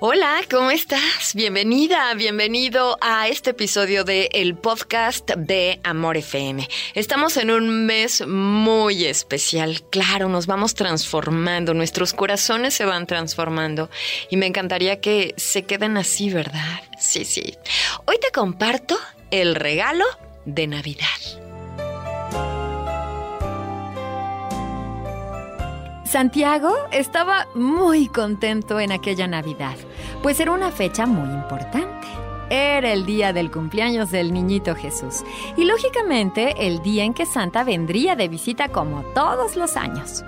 [0.00, 1.34] Hola, ¿cómo estás?
[1.34, 6.68] Bienvenida, bienvenido a este episodio de el podcast de Amor FM.
[6.94, 9.82] Estamos en un mes muy especial.
[9.90, 13.90] Claro, nos vamos transformando, nuestros corazones se van transformando
[14.30, 16.80] y me encantaría que se queden así, ¿verdad?
[17.00, 17.56] Sí, sí.
[18.04, 18.96] Hoy te comparto
[19.32, 20.04] el regalo
[20.44, 21.47] de Navidad.
[26.08, 29.76] Santiago estaba muy contento en aquella Navidad,
[30.22, 32.08] pues era una fecha muy importante.
[32.48, 35.22] Era el día del cumpleaños del niñito Jesús
[35.58, 40.24] y lógicamente el día en que Santa vendría de visita como todos los años.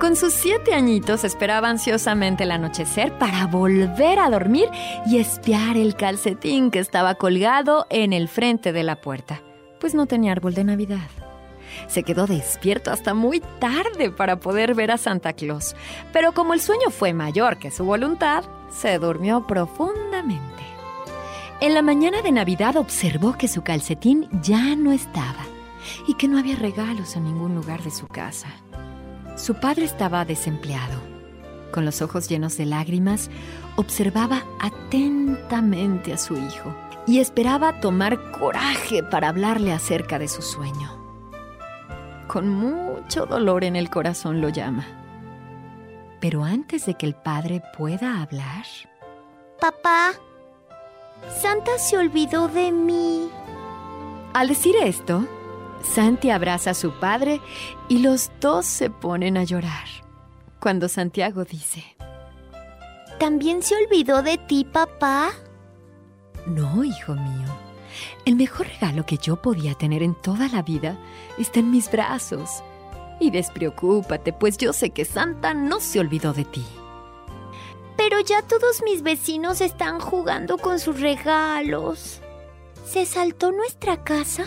[0.00, 4.70] Con sus siete añitos esperaba ansiosamente el anochecer para volver a dormir
[5.04, 9.42] y espiar el calcetín que estaba colgado en el frente de la puerta,
[9.80, 11.19] pues no tenía árbol de Navidad.
[11.88, 15.74] Se quedó despierto hasta muy tarde para poder ver a Santa Claus,
[16.12, 20.62] pero como el sueño fue mayor que su voluntad, se durmió profundamente.
[21.60, 25.44] En la mañana de Navidad observó que su calcetín ya no estaba
[26.06, 28.48] y que no había regalos en ningún lugar de su casa.
[29.36, 31.00] Su padre estaba desempleado.
[31.70, 33.30] Con los ojos llenos de lágrimas,
[33.76, 36.74] observaba atentamente a su hijo
[37.06, 40.99] y esperaba tomar coraje para hablarle acerca de su sueño
[42.30, 44.86] con mucho dolor en el corazón lo llama.
[46.20, 48.64] Pero antes de que el padre pueda hablar...
[49.60, 50.12] Papá,
[51.42, 53.28] Santa se olvidó de mí.
[54.32, 55.26] Al decir esto,
[55.82, 57.40] Santi abraza a su padre
[57.88, 59.88] y los dos se ponen a llorar.
[60.60, 61.96] Cuando Santiago dice...
[63.18, 65.32] ¿También se olvidó de ti, papá?
[66.46, 67.69] No, hijo mío.
[68.24, 70.98] El mejor regalo que yo podía tener en toda la vida
[71.38, 72.62] está en mis brazos.
[73.20, 76.64] Y despreocúpate, pues yo sé que Santa no se olvidó de ti.
[77.96, 82.20] Pero ya todos mis vecinos están jugando con sus regalos.
[82.86, 84.44] ¿Se saltó nuestra casa?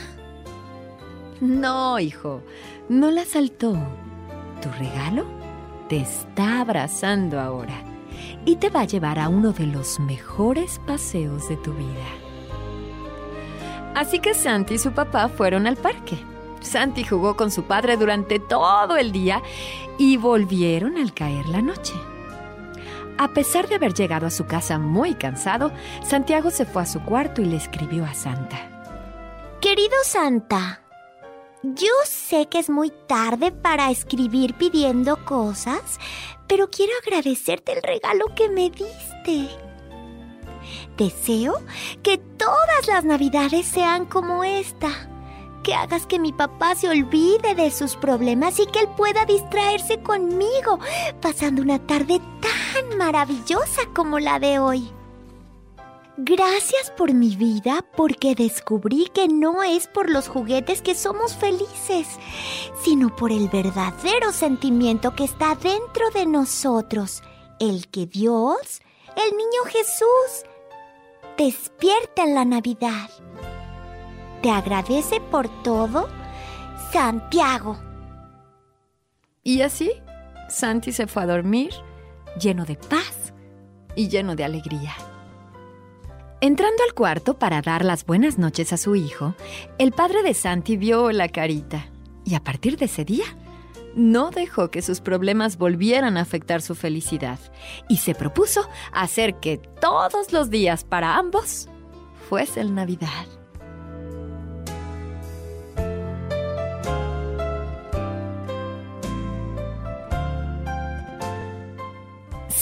[1.39, 2.42] No, hijo,
[2.89, 3.77] no la saltó.
[4.61, 5.25] Tu regalo
[5.87, 7.83] te está abrazando ahora
[8.45, 12.23] y te va a llevar a uno de los mejores paseos de tu vida.
[13.95, 16.17] Así que Santi y su papá fueron al parque.
[16.61, 19.42] Santi jugó con su padre durante todo el día
[19.98, 21.93] y volvieron al caer la noche.
[23.17, 25.71] A pesar de haber llegado a su casa muy cansado,
[26.04, 28.70] Santiago se fue a su cuarto y le escribió a Santa.
[29.61, 30.81] Querido Santa,
[31.61, 35.99] yo sé que es muy tarde para escribir pidiendo cosas,
[36.48, 39.62] pero quiero agradecerte el regalo que me diste.
[40.97, 41.55] Deseo
[42.01, 44.89] que todas las navidades sean como esta.
[45.63, 50.01] Que hagas que mi papá se olvide de sus problemas y que él pueda distraerse
[50.01, 50.79] conmigo,
[51.21, 54.91] pasando una tarde tan maravillosa como la de hoy.
[56.17, 62.19] Gracias por mi vida porque descubrí que no es por los juguetes que somos felices,
[62.83, 67.23] sino por el verdadero sentimiento que está dentro de nosotros,
[67.59, 68.83] el que Dios,
[69.15, 70.45] el niño Jesús,
[71.38, 73.10] despierta en la Navidad.
[74.42, 76.10] Te agradece por todo,
[76.92, 77.77] Santiago.
[79.43, 79.92] Y así,
[80.49, 81.72] Santi se fue a dormir
[82.39, 83.33] lleno de paz
[83.95, 84.93] y lleno de alegría.
[86.42, 89.33] Entrando al cuarto para dar las buenas noches a su hijo,
[89.77, 91.88] el padre de Santi vio la carita
[92.26, 93.26] y a partir de ese día
[93.95, 97.39] no dejó que sus problemas volvieran a afectar su felicidad
[97.89, 101.70] y se propuso hacer que todos los días para ambos
[102.30, 103.27] fuesen Navidad.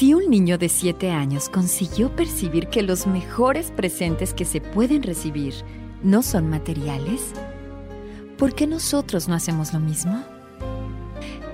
[0.02, 5.04] Si un niño de 7 años consiguió percibir que los mejores presentes que se pueden
[5.04, 5.54] recibir
[6.02, 7.34] no son materiales,
[8.40, 10.41] ¿por qué nosotros no hacemos lo mismo?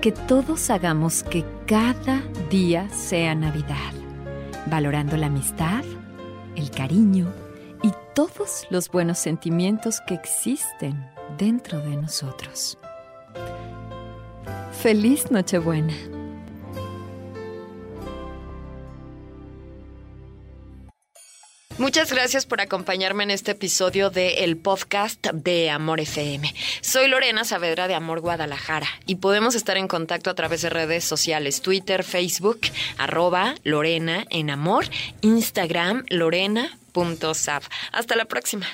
[0.00, 3.92] Que todos hagamos que cada día sea Navidad,
[4.66, 5.82] valorando la amistad,
[6.54, 7.32] el cariño
[7.82, 12.78] y todos los buenos sentimientos que existen dentro de nosotros.
[14.72, 16.17] Feliz Nochebuena.
[21.78, 26.52] Muchas gracias por acompañarme en este episodio de el podcast de Amor FM.
[26.80, 31.04] Soy Lorena Saavedra de Amor Guadalajara y podemos estar en contacto a través de redes
[31.04, 32.62] sociales, Twitter, Facebook,
[32.96, 34.86] arroba Lorena en Amor,
[35.20, 37.62] Instagram, lorena.sab.
[37.92, 38.66] Hasta la próxima.